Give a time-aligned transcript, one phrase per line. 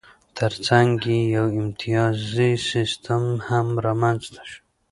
[0.37, 4.59] ترڅنګ یې یو امتیازي سیستم هم رامنځته شو